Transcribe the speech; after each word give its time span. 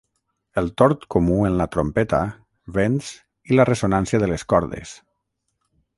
El 0.59 0.69
tord 0.81 1.03
comú 1.15 1.35
en 1.49 1.59
la 1.59 1.67
trompeta, 1.75 2.21
vents, 2.79 3.11
i 3.53 3.61
la 3.61 3.69
ressonància 3.73 4.25
de 4.25 4.31
les 4.33 4.47
cordes. 4.55 4.99